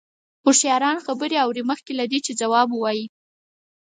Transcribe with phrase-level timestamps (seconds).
[0.43, 3.05] هوښیاران خبرې اوري مخکې له دې چې ځواب ووايي.